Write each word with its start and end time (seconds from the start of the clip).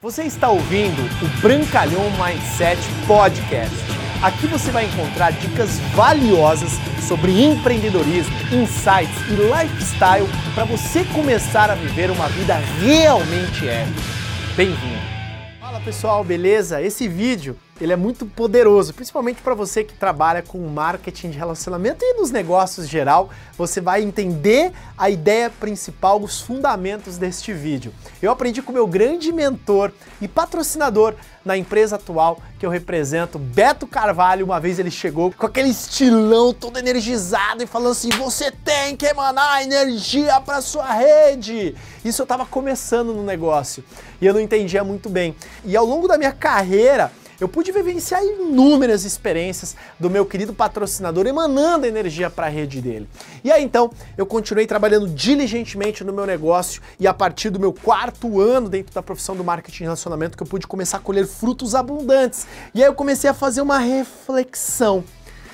Você 0.00 0.22
está 0.22 0.48
ouvindo 0.48 1.02
o 1.02 1.40
Brancalhão 1.40 2.04
Mindset 2.12 2.80
Podcast. 3.04 3.74
Aqui 4.22 4.46
você 4.46 4.70
vai 4.70 4.84
encontrar 4.84 5.32
dicas 5.32 5.80
valiosas 5.92 6.70
sobre 7.08 7.42
empreendedorismo, 7.42 8.32
insights 8.52 9.18
e 9.28 9.34
lifestyle 9.34 10.28
para 10.54 10.64
você 10.66 11.04
começar 11.06 11.68
a 11.68 11.74
viver 11.74 12.12
uma 12.12 12.28
vida 12.28 12.54
realmente 12.80 13.68
épica. 13.68 14.00
Bem-vindo! 14.56 15.02
Fala 15.58 15.80
pessoal, 15.80 16.22
beleza? 16.22 16.80
Esse 16.80 17.08
vídeo 17.08 17.56
ele 17.80 17.92
é 17.92 17.96
muito 17.96 18.26
poderoso, 18.26 18.92
principalmente 18.92 19.40
para 19.40 19.54
você 19.54 19.84
que 19.84 19.94
trabalha 19.94 20.42
com 20.42 20.58
marketing 20.58 21.30
de 21.30 21.38
relacionamento 21.38 22.04
e 22.04 22.14
nos 22.14 22.30
negócios 22.30 22.88
geral. 22.88 23.30
Você 23.56 23.80
vai 23.80 24.02
entender 24.02 24.72
a 24.96 25.08
ideia 25.08 25.48
principal, 25.48 26.20
os 26.20 26.40
fundamentos 26.40 27.16
deste 27.16 27.52
vídeo. 27.52 27.92
Eu 28.20 28.32
aprendi 28.32 28.62
com 28.62 28.72
meu 28.72 28.86
grande 28.86 29.32
mentor 29.32 29.92
e 30.20 30.26
patrocinador 30.26 31.14
na 31.44 31.56
empresa 31.56 31.96
atual 31.96 32.40
que 32.58 32.66
eu 32.66 32.70
represento, 32.70 33.38
Beto 33.38 33.86
Carvalho. 33.86 34.44
Uma 34.44 34.60
vez 34.60 34.78
ele 34.78 34.90
chegou 34.90 35.32
com 35.32 35.46
aquele 35.46 35.68
estilão 35.68 36.52
todo 36.52 36.78
energizado 36.78 37.62
e 37.62 37.66
falando 37.66 37.92
assim: 37.92 38.10
"Você 38.10 38.50
tem 38.50 38.96
que 38.96 39.06
emanar 39.06 39.62
energia 39.62 40.40
para 40.40 40.60
sua 40.60 40.92
rede". 40.92 41.74
Isso 42.04 42.22
eu 42.22 42.24
estava 42.24 42.44
começando 42.44 43.14
no 43.14 43.22
negócio 43.22 43.84
e 44.20 44.26
eu 44.26 44.34
não 44.34 44.40
entendia 44.40 44.82
muito 44.82 45.08
bem. 45.08 45.34
E 45.64 45.76
ao 45.76 45.86
longo 45.86 46.08
da 46.08 46.18
minha 46.18 46.32
carreira, 46.32 47.12
eu 47.40 47.48
pude 47.48 47.70
vivenciar 47.70 48.22
inúmeras 48.22 49.04
experiências 49.04 49.76
do 49.98 50.10
meu 50.10 50.26
querido 50.26 50.52
patrocinador 50.52 51.26
emanando 51.26 51.86
energia 51.86 52.28
para 52.28 52.46
a 52.46 52.48
rede 52.48 52.80
dele. 52.80 53.08
E 53.44 53.52
aí 53.52 53.62
então 53.62 53.90
eu 54.16 54.26
continuei 54.26 54.66
trabalhando 54.66 55.08
diligentemente 55.08 56.02
no 56.02 56.12
meu 56.12 56.26
negócio 56.26 56.82
e 56.98 57.06
a 57.06 57.14
partir 57.14 57.50
do 57.50 57.60
meu 57.60 57.72
quarto 57.72 58.40
ano 58.40 58.68
dentro 58.68 58.92
da 58.92 59.02
profissão 59.02 59.36
do 59.36 59.44
marketing 59.44 59.82
e 59.82 59.86
relacionamento 59.86 60.36
que 60.36 60.42
eu 60.42 60.46
pude 60.46 60.66
começar 60.66 60.96
a 60.96 61.00
colher 61.00 61.26
frutos 61.26 61.74
abundantes. 61.74 62.46
E 62.74 62.82
aí 62.82 62.88
eu 62.88 62.94
comecei 62.94 63.30
a 63.30 63.34
fazer 63.34 63.60
uma 63.60 63.78
reflexão. 63.78 65.04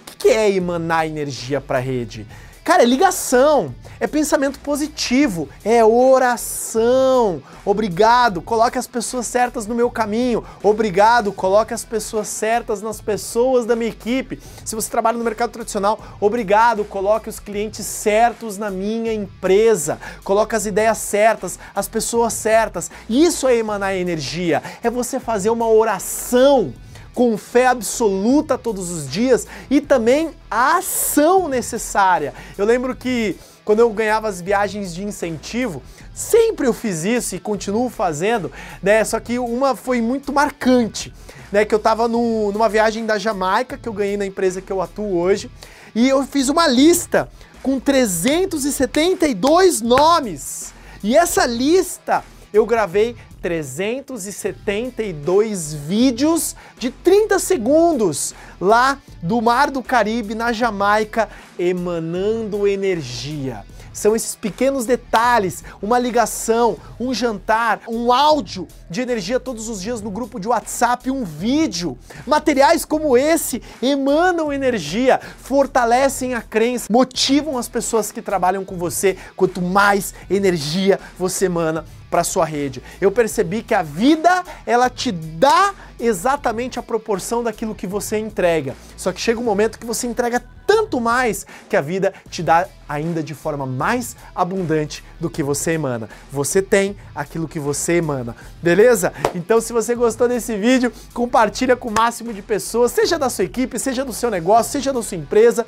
O 0.00 0.16
que 0.18 0.28
é 0.28 0.50
emanar 0.50 1.06
energia 1.06 1.60
para 1.60 1.78
a 1.78 1.80
rede? 1.80 2.26
Cara, 2.66 2.82
é 2.82 2.84
ligação, 2.84 3.72
é 4.00 4.08
pensamento 4.08 4.58
positivo, 4.58 5.48
é 5.64 5.84
oração. 5.84 7.40
Obrigado, 7.64 8.42
coloque 8.42 8.76
as 8.76 8.88
pessoas 8.88 9.24
certas 9.28 9.68
no 9.68 9.74
meu 9.76 9.88
caminho. 9.88 10.44
Obrigado, 10.64 11.32
coloque 11.32 11.72
as 11.72 11.84
pessoas 11.84 12.26
certas 12.26 12.82
nas 12.82 13.00
pessoas 13.00 13.66
da 13.66 13.76
minha 13.76 13.90
equipe. 13.90 14.42
Se 14.64 14.74
você 14.74 14.90
trabalha 14.90 15.16
no 15.16 15.22
mercado 15.22 15.52
tradicional, 15.52 16.00
obrigado, 16.20 16.84
coloque 16.84 17.28
os 17.28 17.38
clientes 17.38 17.86
certos 17.86 18.58
na 18.58 18.68
minha 18.68 19.12
empresa. 19.12 20.00
Coloque 20.24 20.56
as 20.56 20.66
ideias 20.66 20.98
certas, 20.98 21.60
as 21.72 21.86
pessoas 21.86 22.32
certas. 22.32 22.90
Isso 23.08 23.46
é 23.46 23.56
emanar 23.56 23.94
energia, 23.94 24.60
é 24.82 24.90
você 24.90 25.20
fazer 25.20 25.50
uma 25.50 25.68
oração 25.68 26.74
com 27.16 27.36
fé 27.38 27.66
absoluta 27.68 28.58
todos 28.58 28.90
os 28.90 29.08
dias 29.08 29.46
e 29.70 29.80
também 29.80 30.32
a 30.50 30.76
ação 30.76 31.48
necessária. 31.48 32.34
Eu 32.58 32.66
lembro 32.66 32.94
que 32.94 33.36
quando 33.64 33.80
eu 33.80 33.88
ganhava 33.88 34.28
as 34.28 34.42
viagens 34.42 34.94
de 34.94 35.02
incentivo, 35.02 35.82
sempre 36.14 36.66
eu 36.66 36.74
fiz 36.74 37.04
isso 37.04 37.34
e 37.34 37.40
continuo 37.40 37.88
fazendo, 37.88 38.52
né? 38.82 39.02
Só 39.02 39.18
que 39.18 39.38
uma 39.38 39.74
foi 39.74 40.02
muito 40.02 40.30
marcante, 40.30 41.10
né? 41.50 41.64
Que 41.64 41.74
eu 41.74 41.78
tava 41.78 42.06
no, 42.06 42.52
numa 42.52 42.68
viagem 42.68 43.06
da 43.06 43.18
Jamaica 43.18 43.78
que 43.78 43.88
eu 43.88 43.94
ganhei 43.94 44.18
na 44.18 44.26
empresa 44.26 44.60
que 44.60 44.70
eu 44.70 44.82
atuo 44.82 45.16
hoje 45.16 45.50
e 45.94 46.06
eu 46.06 46.22
fiz 46.22 46.50
uma 46.50 46.68
lista 46.68 47.30
com 47.62 47.80
372 47.80 49.80
nomes. 49.80 50.74
E 51.02 51.16
essa 51.16 51.46
lista 51.46 52.22
eu 52.52 52.66
gravei 52.66 53.16
372 53.46 55.72
vídeos 55.72 56.56
de 56.76 56.90
30 56.90 57.38
segundos 57.38 58.34
lá 58.60 58.98
do 59.22 59.40
Mar 59.40 59.70
do 59.70 59.84
Caribe, 59.84 60.34
na 60.34 60.52
Jamaica, 60.52 61.28
emanando 61.56 62.66
energia. 62.66 63.64
São 63.92 64.16
esses 64.16 64.34
pequenos 64.34 64.84
detalhes, 64.84 65.62
uma 65.80 65.96
ligação, 65.98 66.76
um 67.00 67.14
jantar, 67.14 67.80
um 67.88 68.12
áudio 68.12 68.68
de 68.90 69.00
energia 69.00 69.40
todos 69.40 69.70
os 69.70 69.80
dias 69.80 70.02
no 70.02 70.10
grupo 70.10 70.38
de 70.38 70.48
WhatsApp, 70.48 71.10
um 71.10 71.24
vídeo. 71.24 71.96
Materiais 72.26 72.84
como 72.84 73.16
esse 73.16 73.62
emanam 73.80 74.52
energia, 74.52 75.18
fortalecem 75.38 76.34
a 76.34 76.42
crença, 76.42 76.88
motivam 76.90 77.56
as 77.56 77.68
pessoas 77.68 78.12
que 78.12 78.20
trabalham 78.20 78.66
com 78.66 78.76
você. 78.76 79.16
Quanto 79.34 79.62
mais 79.62 80.12
energia 80.28 81.00
você 81.18 81.46
emana, 81.46 81.86
para 82.10 82.24
sua 82.24 82.44
rede. 82.44 82.82
Eu 83.00 83.10
percebi 83.10 83.62
que 83.62 83.74
a 83.74 83.82
vida 83.82 84.44
ela 84.64 84.88
te 84.88 85.10
dá 85.10 85.74
exatamente 85.98 86.78
a 86.78 86.82
proporção 86.82 87.42
daquilo 87.42 87.74
que 87.74 87.86
você 87.86 88.18
entrega. 88.18 88.74
Só 88.96 89.12
que 89.12 89.20
chega 89.20 89.40
um 89.40 89.44
momento 89.44 89.78
que 89.78 89.86
você 89.86 90.06
entrega 90.06 90.42
tanto 90.66 91.00
mais 91.00 91.46
que 91.68 91.76
a 91.76 91.80
vida 91.80 92.12
te 92.28 92.42
dá 92.42 92.66
ainda 92.88 93.22
de 93.22 93.34
forma 93.34 93.64
mais 93.64 94.16
abundante 94.34 95.04
do 95.20 95.30
que 95.30 95.42
você 95.42 95.72
emana. 95.72 96.08
Você 96.30 96.60
tem 96.60 96.96
aquilo 97.14 97.46
que 97.46 97.58
você 97.58 97.94
emana, 97.94 98.34
beleza? 98.60 99.12
Então, 99.34 99.60
se 99.60 99.72
você 99.72 99.94
gostou 99.94 100.28
desse 100.28 100.56
vídeo, 100.56 100.92
compartilha 101.14 101.76
com 101.76 101.88
o 101.88 101.92
máximo 101.92 102.32
de 102.32 102.42
pessoas, 102.42 102.92
seja 102.92 103.18
da 103.18 103.30
sua 103.30 103.44
equipe, 103.44 103.78
seja 103.78 104.04
do 104.04 104.12
seu 104.12 104.30
negócio, 104.30 104.72
seja 104.72 104.92
da 104.92 105.02
sua 105.02 105.16
empresa 105.16 105.64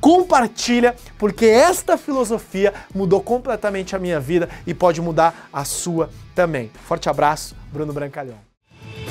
compartilha, 0.00 0.94
porque 1.18 1.46
esta 1.46 1.96
filosofia 1.96 2.72
mudou 2.94 3.20
completamente 3.20 3.94
a 3.94 3.98
minha 3.98 4.20
vida 4.20 4.48
e 4.66 4.74
pode 4.74 5.00
mudar 5.00 5.48
a 5.52 5.64
sua 5.64 6.10
também. 6.34 6.70
Forte 6.86 7.08
abraço, 7.08 7.56
Bruno 7.72 7.92
Brancalhão. 7.92 8.47